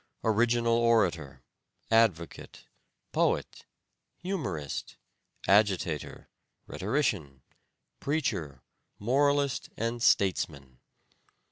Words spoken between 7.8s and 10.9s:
preacher, moralist and statesman.